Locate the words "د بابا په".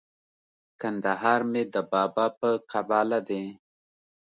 1.73-2.49